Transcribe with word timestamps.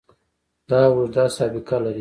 دا 0.69 0.79
اوږده 0.93 1.25
سابقه 1.35 1.77
لري. 1.83 1.89